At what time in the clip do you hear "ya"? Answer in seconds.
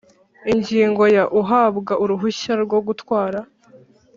1.15-1.23